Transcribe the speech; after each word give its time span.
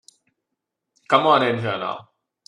Come 1.09 1.27
on 1.27 1.43
in 1.45 1.59
here 1.59 1.77
now. 1.77 2.09